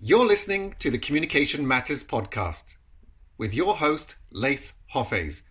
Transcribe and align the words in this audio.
You're 0.00 0.26
listening 0.26 0.76
to 0.78 0.92
the 0.92 0.98
Communication 0.98 1.66
Matters 1.66 2.04
podcast 2.04 2.76
with 3.36 3.52
your 3.52 3.74
host, 3.74 4.14
Laith 4.30 4.74
Hoffes, 4.90 5.42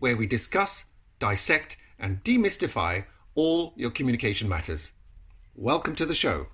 where 0.00 0.16
we 0.16 0.26
discuss, 0.26 0.86
dissect, 1.20 1.76
and 1.96 2.24
demystify 2.24 3.04
all 3.36 3.72
your 3.76 3.92
communication 3.92 4.48
matters. 4.48 4.92
Welcome 5.54 5.94
to 5.94 6.04
the 6.04 6.14
show. 6.14 6.48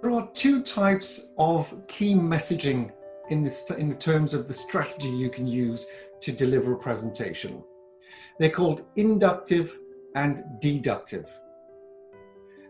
There 0.00 0.12
are 0.12 0.28
two 0.32 0.62
types 0.62 1.26
of 1.38 1.74
key 1.88 2.14
messaging 2.14 2.92
in, 3.30 3.42
this, 3.42 3.68
in 3.70 3.88
the 3.88 3.96
terms 3.96 4.32
of 4.32 4.46
the 4.46 4.54
strategy 4.54 5.08
you 5.08 5.28
can 5.28 5.48
use 5.48 5.86
to 6.22 6.32
deliver 6.32 6.72
a 6.72 6.78
presentation. 6.78 7.62
They're 8.38 8.50
called 8.50 8.82
inductive 8.96 9.78
and 10.14 10.44
deductive. 10.60 11.28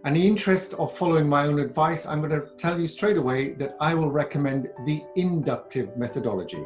And 0.05 0.17
the 0.17 0.27
interest 0.27 0.75
of 0.75 0.97
following 0.97 1.29
my 1.29 1.47
own 1.47 1.61
advice, 1.61 2.07
I'm 2.07 2.21
going 2.21 2.33
to 2.33 2.49
tell 2.57 2.81
you 2.81 2.89
straight 2.89 3.17
away 3.17 3.53
that 3.55 3.77
I 3.81 3.95
will 3.95 4.11
recommend 4.11 4.69
the 4.85 5.03
inductive 5.15 5.97
methodology. 5.97 6.65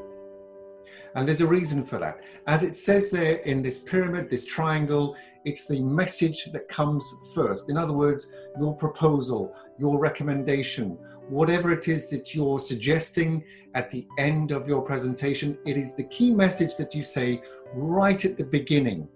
And 1.15 1.27
there's 1.27 1.43
a 1.43 1.47
reason 1.47 1.85
for 1.85 1.99
that. 1.99 2.21
As 2.47 2.63
it 2.63 2.77
says 2.77 3.11
there 3.11 3.37
in 3.39 3.63
this 3.63 3.81
pyramid, 3.81 4.31
this 4.31 4.45
triangle, 4.45 5.17
it's 5.45 5.67
the 5.67 5.81
message 5.81 6.47
that 6.53 6.69
comes 6.69 7.07
first. 7.35 7.69
In 7.69 7.77
other 7.77 7.93
words, 7.93 8.31
your 8.59 8.75
proposal, 8.75 9.55
your 9.79 9.99
recommendation, 9.99 10.99
whatever 11.29 11.73
it 11.73 11.89
is 11.89 12.09
that 12.11 12.35
you're 12.35 12.61
suggesting 12.61 13.45
at 13.75 13.91
the 13.91 14.07
end 14.19 14.51
of 14.51 14.69
your 14.69 14.83
presentation, 14.83 15.59
it 15.67 15.77
is 15.77 15.95
the 15.95 16.05
key 16.05 16.33
message 16.33 16.77
that 16.77 16.95
you 16.95 17.03
say 17.03 17.43
right 17.75 18.25
at 18.25 18.37
the 18.37 18.45
beginning. 18.45 19.09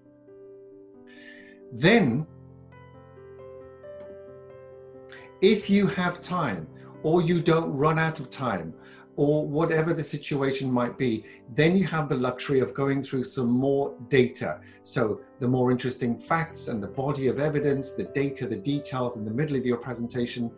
Then, 1.73 2.27
if 5.41 5.71
you 5.71 5.87
have 5.87 6.21
time 6.21 6.67
or 7.03 7.23
you 7.23 7.41
don't 7.41 7.73
run 7.75 7.99
out 7.99 8.21
of 8.21 8.29
time 8.29 8.75
or 9.17 9.47
whatever 9.47 9.93
the 9.93 10.03
situation 10.03 10.71
might 10.71 10.99
be, 10.99 11.25
then 11.55 11.77
you 11.77 11.85
have 11.85 12.09
the 12.09 12.15
luxury 12.15 12.61
of 12.61 12.75
going 12.75 13.03
through 13.03 13.25
some 13.25 13.49
more 13.49 13.95
data. 14.09 14.61
So, 14.83 15.21
the 15.41 15.49
more 15.49 15.71
interesting 15.71 16.19
facts 16.19 16.69
and 16.69 16.83
the 16.83 16.89
body 16.89 17.29
of 17.29 17.39
evidence, 17.39 17.93
the 17.93 18.05
data, 18.05 18.47
the 18.47 18.57
details 18.57 19.17
in 19.17 19.25
the 19.25 19.31
middle 19.31 19.57
of 19.57 19.67
your 19.67 19.79
presentation, 19.79 20.51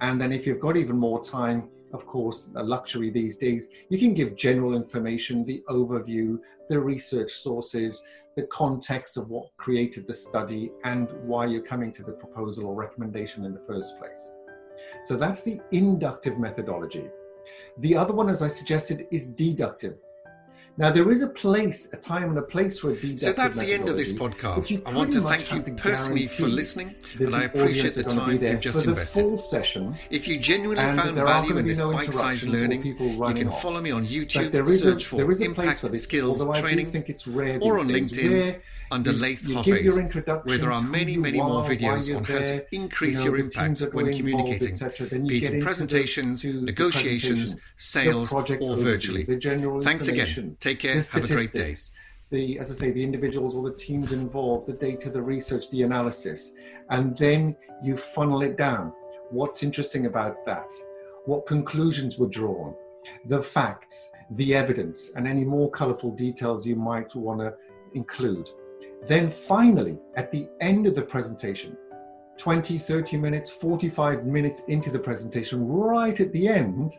and 0.00 0.20
then 0.20 0.32
if 0.32 0.46
you've 0.46 0.60
got 0.60 0.76
even 0.76 0.96
more 0.96 1.22
time, 1.22 1.68
of 1.92 2.06
course, 2.06 2.50
a 2.56 2.62
luxury 2.62 3.10
these 3.10 3.36
days, 3.38 3.68
you 3.88 3.98
can 3.98 4.14
give 4.14 4.36
general 4.36 4.74
information, 4.74 5.44
the 5.44 5.62
overview, 5.68 6.38
the 6.68 6.78
research 6.78 7.32
sources, 7.32 8.04
the 8.36 8.46
context 8.48 9.16
of 9.16 9.30
what 9.30 9.48
created 9.56 10.06
the 10.06 10.12
study, 10.12 10.70
and 10.84 11.08
why 11.22 11.46
you're 11.46 11.62
coming 11.62 11.92
to 11.92 12.02
the 12.02 12.12
proposal 12.12 12.66
or 12.66 12.74
recommendation 12.74 13.44
in 13.44 13.54
the 13.54 13.62
first 13.66 13.98
place. 13.98 14.32
So 15.04 15.16
that's 15.16 15.42
the 15.42 15.60
inductive 15.72 16.38
methodology. 16.38 17.06
The 17.78 17.96
other 17.96 18.12
one, 18.12 18.28
as 18.28 18.42
I 18.42 18.48
suggested, 18.48 19.06
is 19.10 19.26
deductive. 19.28 19.96
Now, 20.78 20.90
there 20.90 21.10
is 21.10 21.22
a 21.22 21.28
place, 21.28 21.90
a 21.94 21.96
time 21.96 22.24
and 22.24 22.38
a 22.38 22.42
place 22.42 22.78
for 22.78 22.90
a 22.90 23.16
So 23.16 23.32
that's 23.32 23.56
the 23.56 23.72
end 23.72 23.88
of 23.88 23.96
this 23.96 24.12
podcast. 24.12 24.82
I 24.84 24.94
want 24.94 25.10
to 25.12 25.22
thank 25.22 25.50
you 25.50 25.62
personally 25.74 26.28
for 26.28 26.48
listening, 26.48 26.94
and 27.18 27.34
I 27.34 27.44
appreciate 27.44 27.94
the 27.94 28.04
time 28.04 28.42
you've 28.42 28.60
just 28.60 28.84
invested. 28.84 29.40
Session, 29.40 29.96
if 30.10 30.28
you 30.28 30.38
genuinely 30.38 30.84
found 30.96 31.14
value 31.14 31.56
in 31.56 31.66
this 31.66 31.78
no 31.78 31.92
bite-sized 31.92 32.48
learning, 32.48 32.84
you 32.84 32.94
can 33.34 33.48
off. 33.48 33.62
follow 33.62 33.80
me 33.80 33.90
on 33.90 34.06
YouTube, 34.06 34.68
search 34.68 35.04
a, 35.04 35.08
for 35.08 35.32
Impact 35.42 35.80
for 35.80 35.88
this, 35.88 36.02
Skills 36.04 36.44
Training, 36.58 36.88
or 37.62 37.78
on 37.78 37.88
LinkedIn 37.88 38.60
under 38.90 39.12
Laith 39.12 39.52
Hoffes, 39.52 39.68
where 40.44 40.58
there 40.58 40.72
are 40.72 40.82
many, 40.82 41.16
many 41.16 41.38
more 41.38 41.64
videos 41.64 42.14
on 42.14 42.24
how 42.24 42.38
to 42.38 42.74
increase 42.74 43.22
your 43.22 43.36
impact 43.36 43.80
when 43.92 44.12
communicating, 44.12 44.74
be 45.26 45.38
it 45.38 45.52
in 45.52 45.62
presentations, 45.62 46.44
negotiations, 46.44 47.56
sales, 47.76 48.32
or 48.32 48.76
virtually. 48.76 49.24
Thanks 49.82 50.08
again. 50.08 50.56
Take 50.66 50.80
care. 50.80 50.94
Have 50.94 51.14
a 51.22 51.28
great 51.28 51.52
day. 51.52 51.76
The, 52.30 52.58
as 52.58 52.72
I 52.72 52.74
say, 52.74 52.90
the 52.90 53.04
individuals 53.04 53.54
or 53.54 53.70
the 53.70 53.76
teams 53.76 54.10
involved, 54.10 54.66
the 54.66 54.72
data, 54.72 55.08
the 55.10 55.22
research, 55.22 55.70
the 55.70 55.82
analysis, 55.84 56.56
and 56.90 57.16
then 57.16 57.54
you 57.84 57.96
funnel 57.96 58.42
it 58.42 58.58
down. 58.58 58.92
What's 59.30 59.62
interesting 59.62 60.06
about 60.06 60.44
that? 60.44 60.72
What 61.24 61.46
conclusions 61.46 62.18
were 62.18 62.26
drawn? 62.26 62.74
The 63.26 63.40
facts, 63.40 64.10
the 64.30 64.56
evidence, 64.56 65.12
and 65.14 65.28
any 65.28 65.44
more 65.44 65.70
colorful 65.70 66.10
details 66.16 66.66
you 66.66 66.74
might 66.74 67.14
want 67.14 67.38
to 67.38 67.54
include. 67.94 68.48
Then 69.06 69.30
finally, 69.30 70.00
at 70.16 70.32
the 70.32 70.48
end 70.60 70.88
of 70.88 70.96
the 70.96 71.02
presentation, 71.02 71.76
20, 72.38 72.76
30 72.76 73.16
minutes, 73.18 73.50
45 73.50 74.26
minutes 74.26 74.64
into 74.64 74.90
the 74.90 74.98
presentation, 74.98 75.64
right 75.68 76.18
at 76.18 76.32
the 76.32 76.48
end, 76.48 76.90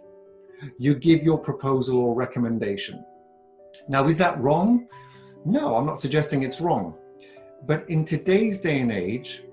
you 0.77 0.95
give 0.95 1.21
your 1.21 1.37
proposal 1.37 1.97
or 1.97 2.15
recommendation. 2.15 3.03
Now, 3.87 4.07
is 4.07 4.17
that 4.17 4.39
wrong? 4.39 4.87
No, 5.45 5.75
I'm 5.75 5.85
not 5.85 5.99
suggesting 5.99 6.43
it's 6.43 6.61
wrong. 6.61 6.95
But 7.65 7.89
in 7.89 8.05
today's 8.05 8.59
day 8.59 8.81
and 8.81 8.91
age, 8.91 9.43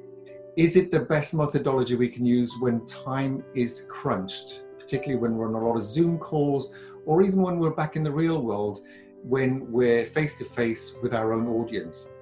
is 0.57 0.77
it 0.77 0.91
the 0.91 1.01
best 1.01 1.35
methodology 1.35 1.97
we 1.97 2.09
can 2.09 2.25
use 2.25 2.53
when 2.61 2.87
time 2.87 3.43
is 3.55 3.87
crunched, 3.89 4.63
particularly 4.79 5.21
when 5.21 5.37
we're 5.37 5.49
on 5.49 5.55
a 5.55 5.67
lot 5.67 5.77
of 5.77 5.83
Zoom 5.83 6.19
calls, 6.19 6.73
or 7.07 7.23
even 7.23 7.43
when 7.43 7.59
we're 7.59 7.71
back 7.71 7.97
in 7.97 8.03
the 8.03 8.13
real 8.13 8.41
world, 8.41 8.81
when 9.23 9.71
we're 9.71 10.07
face 10.07 10.39
to 10.39 10.45
face 10.45 10.97
with 11.03 11.15
our 11.15 11.33
own 11.33 11.49
audience? 11.49 12.13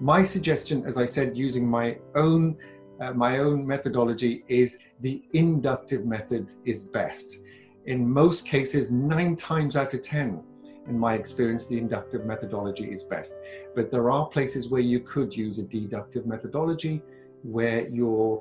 My 0.00 0.22
suggestion, 0.22 0.84
as 0.86 0.98
I 0.98 1.06
said, 1.06 1.36
using 1.36 1.66
my 1.66 1.98
own 2.14 2.58
uh, 3.00 3.12
my 3.12 3.38
own 3.38 3.66
methodology 3.66 4.42
is 4.48 4.78
the 5.00 5.22
inductive 5.34 6.06
method 6.06 6.50
is 6.64 6.84
best. 6.84 7.40
In 7.84 8.08
most 8.08 8.46
cases, 8.46 8.90
nine 8.90 9.36
times 9.36 9.76
out 9.76 9.92
of 9.92 10.02
10, 10.02 10.42
in 10.88 10.98
my 10.98 11.14
experience, 11.14 11.66
the 11.66 11.78
inductive 11.78 12.24
methodology 12.24 12.90
is 12.90 13.04
best. 13.04 13.36
But 13.74 13.90
there 13.90 14.10
are 14.10 14.26
places 14.26 14.68
where 14.68 14.80
you 14.80 15.00
could 15.00 15.34
use 15.34 15.58
a 15.58 15.64
deductive 15.64 16.26
methodology 16.26 17.02
where 17.42 17.88
you're 17.88 18.40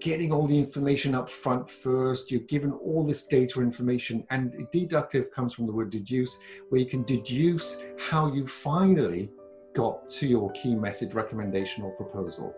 getting 0.00 0.32
all 0.32 0.48
the 0.48 0.58
information 0.58 1.14
up 1.14 1.30
front 1.30 1.70
first, 1.70 2.30
you're 2.30 2.40
given 2.40 2.72
all 2.72 3.06
this 3.06 3.24
data 3.26 3.60
information, 3.60 4.26
and 4.30 4.66
deductive 4.72 5.30
comes 5.30 5.54
from 5.54 5.66
the 5.66 5.72
word 5.72 5.90
deduce, 5.90 6.40
where 6.70 6.80
you 6.80 6.86
can 6.86 7.04
deduce 7.04 7.80
how 7.98 8.32
you 8.32 8.46
finally 8.46 9.30
got 9.74 10.08
to 10.08 10.26
your 10.26 10.50
key 10.52 10.74
message 10.74 11.14
recommendation 11.14 11.84
or 11.84 11.92
proposal. 11.92 12.52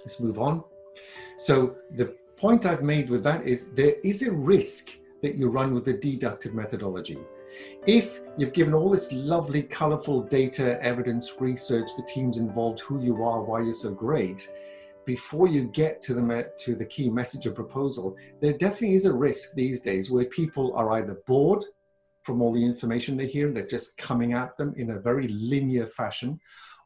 Let's 0.00 0.18
move 0.18 0.40
on. 0.40 0.64
So 1.38 1.76
the 1.92 2.16
point 2.36 2.66
I've 2.66 2.82
made 2.82 3.08
with 3.08 3.22
that 3.22 3.46
is 3.46 3.70
there 3.70 3.94
is 4.02 4.22
a 4.22 4.32
risk 4.32 4.98
that 5.22 5.36
you 5.36 5.48
run 5.48 5.72
with 5.72 5.84
the 5.84 5.92
deductive 5.92 6.52
methodology. 6.52 7.18
If 7.86 8.20
you've 8.38 8.52
given 8.52 8.74
all 8.74 8.90
this 8.90 9.12
lovely, 9.12 9.62
colorful 9.62 10.22
data, 10.22 10.82
evidence, 10.82 11.32
research, 11.40 11.90
the 11.96 12.04
teams 12.04 12.36
involved, 12.36 12.80
who 12.80 13.02
you 13.02 13.22
are, 13.22 13.42
why 13.42 13.60
you're 13.60 13.72
so 13.72 13.92
great, 13.92 14.50
before 15.04 15.48
you 15.48 15.64
get 15.64 16.00
to 16.02 16.14
the, 16.14 16.50
to 16.58 16.74
the 16.74 16.84
key 16.84 17.10
message 17.10 17.46
or 17.46 17.52
proposal, 17.52 18.16
there 18.40 18.52
definitely 18.52 18.94
is 18.94 19.04
a 19.04 19.12
risk 19.12 19.54
these 19.54 19.80
days 19.80 20.10
where 20.10 20.24
people 20.26 20.74
are 20.76 20.92
either 20.92 21.18
bored 21.26 21.64
from 22.22 22.40
all 22.40 22.52
the 22.52 22.64
information 22.64 23.16
they 23.16 23.26
hear, 23.26 23.50
they're 23.50 23.66
just 23.66 23.98
coming 23.98 24.32
at 24.32 24.56
them 24.56 24.72
in 24.76 24.90
a 24.90 25.00
very 25.00 25.26
linear 25.28 25.86
fashion, 25.86 26.38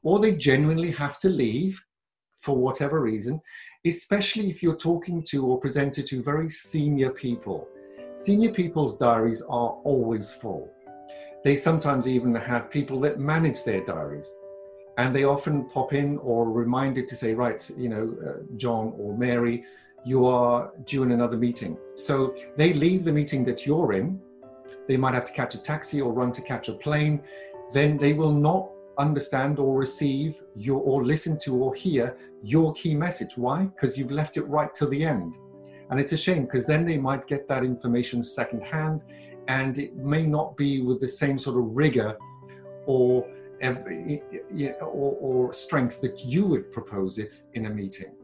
or 0.02 0.18
they 0.18 0.34
genuinely 0.34 0.90
have 0.90 1.18
to 1.20 1.28
leave 1.28 1.82
for 2.40 2.56
whatever 2.56 3.00
reason, 3.00 3.40
especially 3.84 4.48
if 4.48 4.62
you're 4.62 4.76
talking 4.76 5.22
to 5.22 5.44
or 5.44 5.60
presented 5.60 6.06
to 6.06 6.22
very 6.22 6.48
senior 6.48 7.10
people 7.10 7.68
Senior 8.16 8.50
people's 8.50 8.96
diaries 8.96 9.42
are 9.42 9.76
always 9.84 10.32
full. 10.32 10.70
They 11.44 11.54
sometimes 11.54 12.08
even 12.08 12.34
have 12.34 12.70
people 12.70 12.98
that 13.00 13.20
manage 13.20 13.62
their 13.62 13.84
diaries. 13.84 14.34
And 14.96 15.14
they 15.14 15.24
often 15.24 15.68
pop 15.68 15.92
in 15.92 16.16
or 16.18 16.50
reminded 16.50 17.08
to 17.08 17.14
say, 17.14 17.34
right, 17.34 17.70
you 17.76 17.90
know, 17.90 18.16
uh, 18.26 18.42
John 18.56 18.94
or 18.96 19.14
Mary, 19.18 19.64
you 20.02 20.24
are 20.24 20.72
due 20.86 21.02
in 21.02 21.12
another 21.12 21.36
meeting. 21.36 21.76
So 21.94 22.34
they 22.56 22.72
leave 22.72 23.04
the 23.04 23.12
meeting 23.12 23.44
that 23.44 23.66
you're 23.66 23.92
in. 23.92 24.18
They 24.88 24.96
might 24.96 25.12
have 25.12 25.26
to 25.26 25.32
catch 25.32 25.54
a 25.54 25.62
taxi 25.62 26.00
or 26.00 26.10
run 26.10 26.32
to 26.32 26.40
catch 26.40 26.70
a 26.70 26.72
plane. 26.72 27.22
Then 27.70 27.98
they 27.98 28.14
will 28.14 28.32
not 28.32 28.70
understand 28.96 29.58
or 29.58 29.76
receive 29.76 30.42
your 30.56 30.80
or 30.80 31.04
listen 31.04 31.36
to 31.40 31.54
or 31.54 31.74
hear 31.74 32.16
your 32.42 32.72
key 32.72 32.94
message. 32.94 33.36
Why? 33.36 33.64
Because 33.64 33.98
you've 33.98 34.10
left 34.10 34.38
it 34.38 34.44
right 34.44 34.72
till 34.74 34.88
the 34.88 35.04
end. 35.04 35.36
And 35.90 36.00
it's 36.00 36.12
a 36.12 36.16
shame 36.16 36.44
because 36.44 36.66
then 36.66 36.84
they 36.84 36.98
might 36.98 37.26
get 37.26 37.46
that 37.48 37.64
information 37.64 38.22
secondhand 38.22 39.04
and 39.48 39.78
it 39.78 39.96
may 39.96 40.26
not 40.26 40.56
be 40.56 40.82
with 40.82 41.00
the 41.00 41.08
same 41.08 41.38
sort 41.38 41.56
of 41.56 41.64
rigor 41.76 42.16
or, 42.86 43.26
or, 43.62 45.16
or 45.20 45.52
strength 45.52 46.00
that 46.00 46.24
you 46.24 46.46
would 46.46 46.72
propose 46.72 47.18
it 47.18 47.32
in 47.54 47.66
a 47.66 47.70
meeting. 47.70 48.14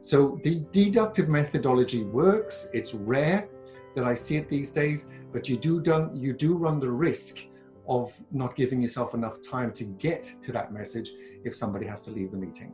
So 0.00 0.38
the 0.44 0.64
deductive 0.70 1.28
methodology 1.28 2.04
works. 2.04 2.70
It's 2.72 2.94
rare 2.94 3.48
that 3.96 4.04
I 4.04 4.14
see 4.14 4.36
it 4.36 4.48
these 4.48 4.70
days, 4.70 5.10
but 5.32 5.48
you 5.48 5.56
do, 5.56 5.80
done, 5.80 6.14
you 6.14 6.32
do 6.32 6.54
run 6.54 6.78
the 6.78 6.90
risk 6.90 7.40
of 7.88 8.12
not 8.30 8.54
giving 8.54 8.80
yourself 8.80 9.14
enough 9.14 9.40
time 9.40 9.72
to 9.72 9.84
get 9.84 10.22
to 10.42 10.52
that 10.52 10.72
message 10.72 11.10
if 11.44 11.56
somebody 11.56 11.86
has 11.86 12.02
to 12.02 12.10
leave 12.10 12.30
the 12.30 12.36
meeting. 12.36 12.72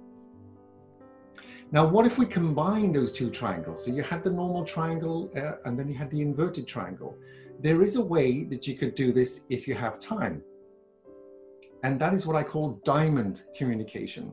Now, 1.75 1.85
what 1.85 2.06
if 2.06 2.19
we 2.19 2.26
combine 2.26 2.93
those 2.93 3.11
two 3.11 3.31
triangles? 3.31 3.85
So 3.85 3.91
you 3.91 4.05
had 4.05 4.23
the 4.23 4.31
normal 4.31 4.65
triangle 4.65 5.29
uh, 5.37 5.55
and 5.65 5.76
then 5.76 5.88
you 5.88 5.97
had 5.97 6.09
the 6.09 6.21
inverted 6.21 6.69
triangle. 6.69 7.19
There 7.59 7.82
is 7.82 7.97
a 7.97 8.00
way 8.00 8.44
that 8.44 8.69
you 8.69 8.76
could 8.76 8.94
do 8.94 9.12
this 9.12 9.44
if 9.50 9.67
you 9.67 9.75
have 9.75 9.99
time. 9.99 10.41
And 11.82 12.00
that 12.00 12.15
is 12.15 12.29
what 12.29 12.37
I 12.37 12.44
call 12.44 12.81
diamond 12.85 13.43
communication 13.56 14.32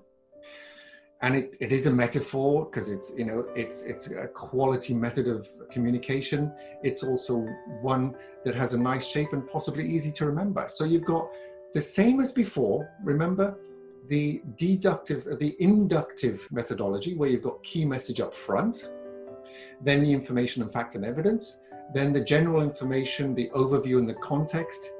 and 1.23 1.35
it, 1.35 1.57
it 1.59 1.71
is 1.71 1.85
a 1.85 1.91
metaphor 1.91 2.65
because 2.65 2.89
it's 2.89 3.13
you 3.15 3.25
know 3.25 3.47
it's 3.55 3.83
it's 3.83 4.09
a 4.09 4.27
quality 4.27 4.91
method 4.91 5.27
of 5.27 5.47
communication 5.71 6.51
it's 6.81 7.03
also 7.03 7.45
one 7.81 8.15
that 8.43 8.55
has 8.55 8.73
a 8.73 8.79
nice 8.79 9.05
shape 9.05 9.31
and 9.33 9.47
possibly 9.47 9.87
easy 9.87 10.11
to 10.11 10.25
remember 10.25 10.65
so 10.67 10.83
you've 10.83 11.05
got 11.05 11.29
the 11.75 11.81
same 11.81 12.19
as 12.21 12.31
before 12.31 12.89
remember 13.03 13.55
the 14.07 14.41
deductive 14.57 15.27
the 15.39 15.55
inductive 15.59 16.47
methodology 16.51 17.15
where 17.15 17.29
you've 17.29 17.43
got 17.43 17.61
key 17.63 17.85
message 17.85 18.19
up 18.19 18.33
front 18.33 18.89
then 19.81 20.03
the 20.03 20.11
information 20.11 20.61
and 20.61 20.71
fact 20.73 20.95
and 20.95 21.05
evidence 21.05 21.61
then 21.93 22.11
the 22.11 22.23
general 22.23 22.61
information 22.61 23.35
the 23.35 23.49
overview 23.53 23.97
and 23.97 24.09
the 24.09 24.15
context 24.15 24.93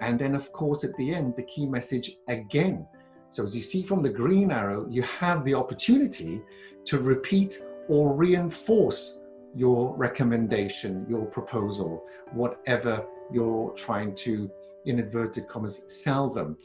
and 0.00 0.18
then 0.18 0.34
of 0.34 0.52
course 0.52 0.84
at 0.84 0.96
the 0.96 1.14
end 1.14 1.34
the 1.36 1.42
key 1.42 1.66
message 1.66 2.16
again 2.28 2.86
so 3.28 3.44
as 3.44 3.56
you 3.56 3.62
see 3.62 3.82
from 3.82 4.02
the 4.02 4.08
green 4.08 4.50
arrow, 4.50 4.86
you 4.88 5.02
have 5.02 5.44
the 5.44 5.54
opportunity 5.54 6.42
to 6.84 6.98
repeat 6.98 7.58
or 7.88 8.14
reinforce 8.14 9.20
your 9.54 9.96
recommendation, 9.96 11.06
your 11.08 11.26
proposal, 11.26 12.02
whatever 12.32 13.04
you're 13.32 13.72
trying 13.72 14.14
to, 14.16 14.50
in 14.84 14.98
inverted 14.98 15.48
commas, 15.48 15.84
sell 15.88 16.28
them. 16.28 16.56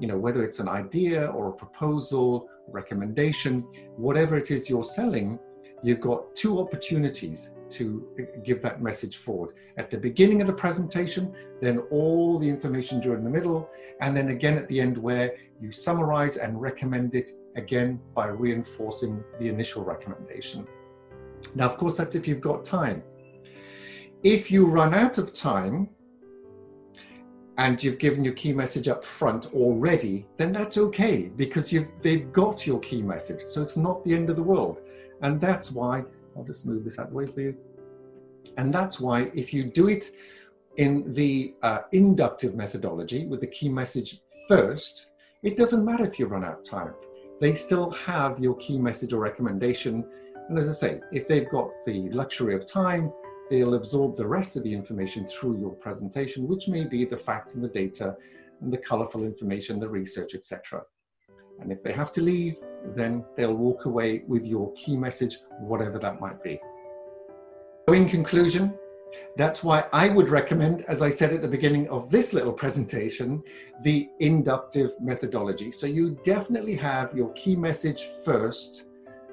You 0.00 0.08
know, 0.08 0.18
whether 0.18 0.42
it's 0.42 0.60
an 0.60 0.68
idea 0.68 1.26
or 1.26 1.50
a 1.50 1.52
proposal, 1.52 2.48
recommendation, 2.68 3.60
whatever 3.96 4.36
it 4.36 4.50
is 4.50 4.68
you're 4.68 4.82
selling, 4.82 5.38
you've 5.82 6.00
got 6.00 6.34
two 6.34 6.58
opportunities 6.58 7.54
to 7.70 8.06
uh, 8.18 8.22
give 8.42 8.62
that 8.62 8.82
message 8.82 9.18
forward. 9.18 9.54
At 9.76 9.90
the 9.90 9.98
beginning 9.98 10.40
of 10.40 10.46
the 10.46 10.52
presentation, 10.52 11.32
then 11.60 11.78
all 11.90 12.38
the 12.38 12.48
information 12.48 13.00
during 13.00 13.24
the 13.24 13.30
middle, 13.30 13.68
and 14.00 14.16
then 14.16 14.30
again 14.30 14.56
at 14.56 14.68
the 14.68 14.80
end 14.80 14.98
where 14.98 15.34
you 15.60 15.70
summarize 15.72 16.36
and 16.36 16.60
recommend 16.60 17.14
it 17.14 17.30
again 17.56 18.00
by 18.14 18.26
reinforcing 18.26 19.22
the 19.38 19.48
initial 19.48 19.84
recommendation. 19.84 20.66
Now, 21.54 21.68
of 21.68 21.76
course, 21.76 21.96
that's 21.96 22.14
if 22.14 22.26
you've 22.26 22.40
got 22.40 22.64
time. 22.64 23.02
If 24.22 24.50
you 24.50 24.66
run 24.66 24.94
out 24.94 25.18
of 25.18 25.32
time 25.32 25.88
and 27.60 27.82
you've 27.84 27.98
given 27.98 28.24
your 28.24 28.32
key 28.32 28.54
message 28.54 28.88
up 28.88 29.04
front 29.04 29.52
already, 29.52 30.26
then 30.38 30.50
that's 30.50 30.78
okay 30.78 31.30
because 31.36 31.70
they've 32.00 32.32
got 32.32 32.66
your 32.66 32.80
key 32.80 33.02
message. 33.02 33.42
So 33.48 33.60
it's 33.60 33.76
not 33.76 34.02
the 34.02 34.14
end 34.14 34.30
of 34.30 34.36
the 34.36 34.42
world. 34.42 34.78
And 35.20 35.38
that's 35.38 35.70
why, 35.70 36.02
I'll 36.34 36.42
just 36.42 36.64
move 36.66 36.84
this 36.84 36.98
out 36.98 37.08
of 37.08 37.10
the 37.10 37.16
way 37.16 37.26
for 37.26 37.42
you. 37.42 37.54
And 38.56 38.72
that's 38.72 38.98
why 38.98 39.30
if 39.34 39.52
you 39.52 39.64
do 39.64 39.88
it 39.88 40.06
in 40.78 41.12
the 41.12 41.54
uh, 41.62 41.80
inductive 41.92 42.54
methodology 42.54 43.26
with 43.26 43.42
the 43.42 43.46
key 43.48 43.68
message 43.68 44.22
first, 44.48 45.10
it 45.42 45.58
doesn't 45.58 45.84
matter 45.84 46.06
if 46.06 46.18
you 46.18 46.24
run 46.24 46.46
out 46.46 46.60
of 46.60 46.64
time. 46.64 46.94
They 47.42 47.52
still 47.52 47.90
have 47.90 48.38
your 48.38 48.56
key 48.56 48.78
message 48.78 49.12
or 49.12 49.20
recommendation. 49.20 50.02
And 50.48 50.58
as 50.58 50.66
I 50.66 50.72
say, 50.72 51.00
if 51.12 51.28
they've 51.28 51.50
got 51.50 51.68
the 51.84 52.08
luxury 52.08 52.54
of 52.54 52.64
time, 52.64 53.12
they'll 53.50 53.74
absorb 53.74 54.16
the 54.16 54.26
rest 54.26 54.56
of 54.56 54.62
the 54.62 54.72
information 54.72 55.26
through 55.26 55.58
your 55.58 55.72
presentation, 55.72 56.46
which 56.46 56.68
may 56.68 56.84
be 56.84 57.04
the 57.04 57.18
facts 57.18 57.56
and 57.56 57.64
the 57.64 57.68
data 57.68 58.16
and 58.60 58.72
the 58.72 58.78
colorful 58.78 59.24
information, 59.24 59.80
the 59.80 59.88
research, 59.88 60.34
etc. 60.34 60.82
And 61.60 61.70
if 61.72 61.82
they 61.82 61.92
have 61.92 62.12
to 62.12 62.22
leave, 62.22 62.58
then 62.94 63.24
they'll 63.36 63.54
walk 63.54 63.84
away 63.84 64.22
with 64.26 64.44
your 64.46 64.72
key 64.74 64.96
message, 64.96 65.38
whatever 65.58 65.98
that 65.98 66.20
might 66.20 66.42
be. 66.42 66.58
So 67.88 67.94
in 67.94 68.08
conclusion, 68.08 68.72
that's 69.36 69.64
why 69.64 69.86
I 69.92 70.08
would 70.08 70.28
recommend, 70.28 70.82
as 70.82 71.02
I 71.02 71.10
said 71.10 71.32
at 71.32 71.42
the 71.42 71.48
beginning 71.48 71.88
of 71.88 72.10
this 72.10 72.32
little 72.32 72.52
presentation, 72.52 73.42
the 73.82 74.08
inductive 74.20 74.92
methodology. 75.00 75.72
So 75.72 75.86
you 75.86 76.16
definitely 76.22 76.76
have 76.76 77.14
your 77.16 77.32
key 77.32 77.56
message 77.56 78.04
first, 78.24 78.89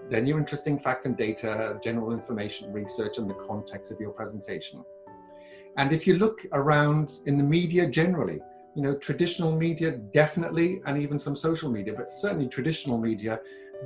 then 0.09 0.25
your 0.25 0.39
interesting 0.39 0.80
facts 0.80 1.06
and 1.06 1.18
data, 1.18 1.80
general 1.83 2.12
information, 2.12 2.71
research, 2.71 3.18
and 3.18 3.30
the 3.30 3.33
context 3.33 3.92
of 3.92 4.00
your 4.00 4.12
presentation. 4.12 4.83
And 5.77 5.92
if 5.92 6.07
you 6.07 6.18
look 6.18 6.45
around 6.54 7.19
in 7.25 7.38
the 7.38 7.44
media 7.44 7.86
generally, 7.88 8.39
you 8.75 8.83
know, 8.83 8.95
traditional 8.95 9.56
media 9.56 9.92
definitely, 9.92 10.81
and 10.86 11.01
even 11.01 11.19
some 11.19 11.36
social 11.36 11.69
media, 11.69 11.94
but 11.95 12.09
certainly 12.09 12.48
traditional 12.48 12.98
media, 12.98 13.39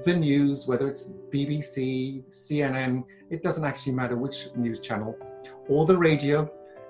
the 0.03 0.15
news, 0.15 0.67
whether 0.67 0.87
it's 0.87 1.11
BBC, 1.33 2.23
CNN, 2.29 3.03
it 3.29 3.43
doesn't 3.43 3.65
actually 3.65 3.93
matter 3.93 4.15
which 4.15 4.47
news 4.55 4.79
channel, 4.79 5.17
or 5.67 5.85
the 5.85 5.97
radio, 5.97 6.49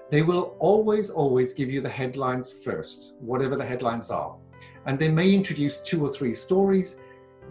they 0.09 0.21
will 0.21 0.55
always, 0.59 1.09
always 1.09 1.53
give 1.53 1.69
you 1.69 1.81
the 1.81 1.89
headlines 1.89 2.51
first, 2.51 3.13
whatever 3.19 3.55
the 3.55 3.65
headlines 3.65 4.11
are. 4.11 4.35
And 4.85 4.99
they 4.99 5.09
may 5.09 5.33
introduce 5.33 5.81
two 5.81 6.03
or 6.03 6.09
three 6.09 6.33
stories, 6.33 6.99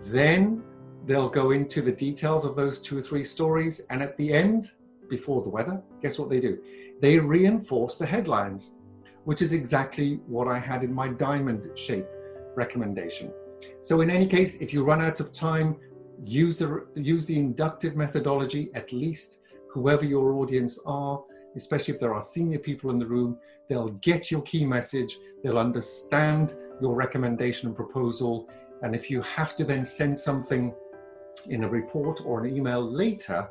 then 0.04 0.62
they'll 1.04 1.28
go 1.28 1.50
into 1.50 1.82
the 1.82 1.92
details 1.92 2.44
of 2.44 2.56
those 2.56 2.80
two 2.80 2.98
or 2.98 3.02
three 3.02 3.24
stories. 3.24 3.80
And 3.90 4.02
at 4.02 4.16
the 4.16 4.32
end, 4.32 4.72
before 5.08 5.42
the 5.42 5.48
weather, 5.48 5.82
guess 6.02 6.18
what 6.18 6.30
they 6.30 6.40
do? 6.40 6.58
They 7.00 7.18
reinforce 7.18 7.98
the 7.98 8.06
headlines, 8.06 8.76
which 9.24 9.42
is 9.42 9.52
exactly 9.52 10.20
what 10.26 10.48
I 10.48 10.58
had 10.58 10.84
in 10.84 10.92
my 10.92 11.08
diamond 11.08 11.70
shape 11.78 12.06
recommendation. 12.54 13.32
So 13.80 14.00
in 14.00 14.10
any 14.10 14.26
case, 14.26 14.60
if 14.60 14.72
you 14.72 14.84
run 14.84 15.00
out 15.00 15.20
of 15.20 15.32
time, 15.32 15.76
use 16.24 16.58
the, 16.58 16.86
use 16.94 17.26
the 17.26 17.38
inductive 17.38 17.96
methodology, 17.96 18.70
at 18.74 18.92
least 18.92 19.40
whoever 19.70 20.04
your 20.04 20.34
audience 20.34 20.78
are, 20.86 21.22
especially 21.56 21.94
if 21.94 22.00
there 22.00 22.14
are 22.14 22.20
senior 22.20 22.58
people 22.58 22.90
in 22.90 22.98
the 22.98 23.06
room, 23.06 23.38
they'll 23.68 23.88
get 23.88 24.30
your 24.30 24.42
key 24.42 24.64
message, 24.64 25.18
they'll 25.42 25.58
understand 25.58 26.54
your 26.80 26.94
recommendation 26.94 27.68
and 27.68 27.76
proposal. 27.76 28.48
And 28.82 28.94
if 28.94 29.10
you 29.10 29.22
have 29.22 29.56
to 29.56 29.64
then 29.64 29.84
send 29.84 30.18
something 30.18 30.74
in 31.48 31.64
a 31.64 31.68
report 31.68 32.20
or 32.24 32.44
an 32.44 32.56
email 32.56 32.82
later, 32.82 33.48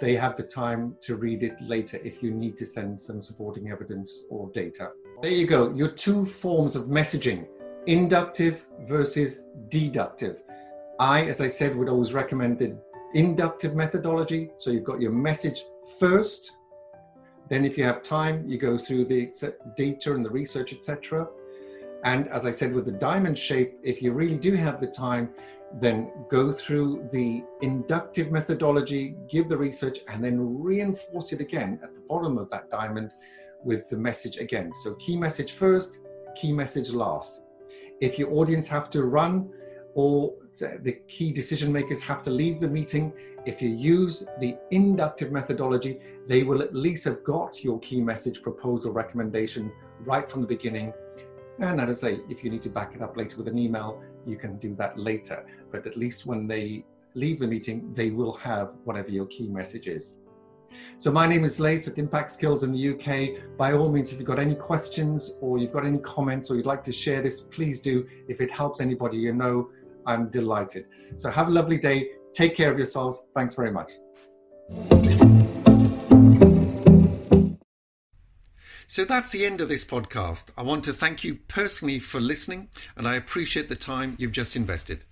they 0.00 0.16
have 0.16 0.36
the 0.36 0.42
time 0.42 0.96
to 1.02 1.16
read 1.16 1.42
it 1.42 1.60
later 1.60 1.98
if 2.02 2.22
you 2.22 2.30
need 2.30 2.56
to 2.58 2.66
send 2.66 3.00
some 3.00 3.20
supporting 3.20 3.70
evidence 3.70 4.26
or 4.30 4.48
data. 4.50 4.92
There 5.20 5.30
you 5.30 5.46
go, 5.46 5.74
your 5.74 5.90
two 5.90 6.24
forms 6.24 6.76
of 6.76 6.86
messaging 6.86 7.46
inductive 7.86 8.66
versus 8.80 9.44
deductive. 9.68 10.42
I, 10.98 11.24
as 11.24 11.40
I 11.40 11.48
said, 11.48 11.76
would 11.76 11.88
always 11.88 12.12
recommend 12.12 12.58
the 12.58 12.76
inductive 13.14 13.74
methodology. 13.74 14.50
So 14.56 14.70
you've 14.70 14.84
got 14.84 15.00
your 15.00 15.12
message 15.12 15.64
first. 15.98 16.56
Then 17.48 17.64
if 17.64 17.76
you 17.76 17.84
have 17.84 18.02
time, 18.02 18.48
you 18.48 18.58
go 18.58 18.78
through 18.78 19.06
the 19.06 19.30
data 19.76 20.14
and 20.14 20.24
the 20.24 20.30
research, 20.30 20.72
etc. 20.72 21.26
And 22.04 22.28
as 22.28 22.46
I 22.46 22.50
said, 22.50 22.72
with 22.74 22.86
the 22.86 22.92
diamond 22.92 23.38
shape, 23.38 23.78
if 23.82 24.00
you 24.02 24.12
really 24.12 24.38
do 24.38 24.52
have 24.54 24.80
the 24.80 24.86
time, 24.86 25.30
then 25.74 26.10
go 26.28 26.50
through 26.50 27.08
the 27.12 27.44
inductive 27.62 28.32
methodology, 28.32 29.14
give 29.28 29.48
the 29.48 29.56
research, 29.56 30.00
and 30.08 30.24
then 30.24 30.60
reinforce 30.60 31.32
it 31.32 31.40
again 31.40 31.78
at 31.82 31.94
the 31.94 32.00
bottom 32.08 32.38
of 32.38 32.50
that 32.50 32.70
diamond 32.70 33.14
with 33.62 33.88
the 33.88 33.96
message 33.96 34.38
again. 34.38 34.72
So 34.82 34.94
key 34.94 35.16
message 35.16 35.52
first, 35.52 36.00
key 36.34 36.52
message 36.52 36.90
last 36.90 37.40
if 38.00 38.18
your 38.18 38.32
audience 38.32 38.66
have 38.68 38.90
to 38.90 39.04
run 39.04 39.50
or 39.94 40.34
the 40.58 40.98
key 41.06 41.32
decision 41.32 41.72
makers 41.72 42.00
have 42.00 42.22
to 42.22 42.30
leave 42.30 42.60
the 42.60 42.68
meeting, 42.68 43.12
if 43.46 43.62
you 43.62 43.70
use 43.70 44.26
the 44.40 44.56
inductive 44.70 45.32
methodology, 45.32 46.00
they 46.26 46.42
will 46.42 46.62
at 46.62 46.74
least 46.74 47.04
have 47.04 47.22
got 47.24 47.62
your 47.62 47.78
key 47.80 48.00
message, 48.00 48.42
proposal, 48.42 48.92
recommendation 48.92 49.72
right 50.00 50.30
from 50.30 50.40
the 50.40 50.46
beginning. 50.46 50.92
And 51.60 51.80
as 51.80 52.02
I 52.02 52.08
say, 52.08 52.20
if 52.28 52.42
you 52.42 52.50
need 52.50 52.62
to 52.62 52.70
back 52.70 52.94
it 52.94 53.02
up 53.02 53.16
later 53.16 53.36
with 53.36 53.48
an 53.48 53.58
email, 53.58 54.02
you 54.26 54.36
can 54.36 54.56
do 54.58 54.74
that 54.76 54.98
later. 54.98 55.44
But 55.70 55.86
at 55.86 55.96
least 55.96 56.26
when 56.26 56.46
they 56.46 56.84
leave 57.14 57.38
the 57.38 57.46
meeting, 57.46 57.92
they 57.94 58.10
will 58.10 58.32
have 58.38 58.70
whatever 58.84 59.10
your 59.10 59.26
key 59.26 59.48
message 59.48 59.86
is. 59.86 60.16
So 60.96 61.10
my 61.10 61.26
name 61.26 61.44
is 61.44 61.60
Laith 61.60 61.88
at 61.88 61.98
Impact 61.98 62.30
Skills 62.30 62.62
in 62.62 62.72
the 62.72 62.90
UK. 62.90 63.56
By 63.58 63.72
all 63.72 63.90
means, 63.90 64.12
if 64.12 64.18
you've 64.18 64.26
got 64.26 64.38
any 64.38 64.54
questions 64.54 65.36
or 65.40 65.58
you've 65.58 65.72
got 65.72 65.84
any 65.84 65.98
comments 65.98 66.50
or 66.50 66.56
you'd 66.56 66.66
like 66.66 66.84
to 66.84 66.92
share 66.92 67.20
this, 67.20 67.42
please 67.42 67.82
do. 67.82 68.06
If 68.28 68.40
it 68.40 68.50
helps 68.50 68.80
anybody 68.80 69.18
you 69.18 69.34
know, 69.34 69.70
I'm 70.06 70.30
delighted. 70.30 70.86
So 71.16 71.30
have 71.30 71.48
a 71.48 71.50
lovely 71.50 71.78
day. 71.78 72.10
Take 72.32 72.56
care 72.56 72.70
of 72.70 72.78
yourselves. 72.78 73.24
Thanks 73.34 73.54
very 73.54 73.72
much. 73.72 73.90
So 78.90 79.04
that's 79.04 79.30
the 79.30 79.46
end 79.46 79.60
of 79.60 79.68
this 79.68 79.84
podcast. 79.84 80.46
I 80.58 80.64
want 80.64 80.82
to 80.82 80.92
thank 80.92 81.22
you 81.22 81.36
personally 81.46 82.00
for 82.00 82.20
listening, 82.20 82.70
and 82.96 83.06
I 83.06 83.14
appreciate 83.14 83.68
the 83.68 83.76
time 83.76 84.16
you've 84.18 84.32
just 84.32 84.56
invested. 84.56 85.04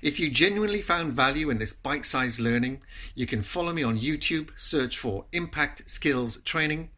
If 0.00 0.20
you 0.20 0.30
genuinely 0.30 0.80
found 0.80 1.14
value 1.14 1.50
in 1.50 1.58
this 1.58 1.72
bite 1.72 2.06
sized 2.06 2.38
learning, 2.38 2.82
you 3.16 3.26
can 3.26 3.42
follow 3.42 3.72
me 3.72 3.82
on 3.82 3.98
YouTube, 3.98 4.50
search 4.54 4.96
for 4.96 5.24
Impact 5.32 5.90
Skills 5.90 6.36
Training, 6.42 6.90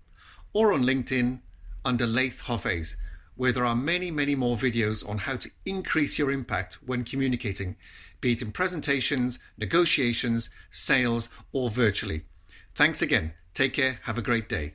or 0.52 0.75
on 0.75 0.83
LinkedIn 0.83 1.40
under 1.83 2.07
Laith 2.07 2.42
Hoffes, 2.42 2.95
where 3.35 3.52
there 3.52 3.64
are 3.64 3.75
many, 3.75 4.11
many 4.11 4.35
more 4.35 4.59
videos 4.59 5.09
on 5.09 5.16
how 5.16 5.37
to 5.37 5.50
increase 5.64 6.19
your 6.19 6.31
impact 6.31 6.75
when 6.85 7.04
communicating, 7.04 7.75
be 8.21 8.33
it 8.33 8.42
in 8.42 8.52
presentations, 8.52 9.38
negotiations, 9.57 10.50
sales, 10.71 11.31
or 11.52 11.71
virtually. 11.71 12.25
Thanks 12.75 13.00
again. 13.00 13.33
Take 13.54 13.73
care. 13.73 14.00
Have 14.02 14.19
a 14.19 14.23
great 14.23 14.50
day. 14.50 14.75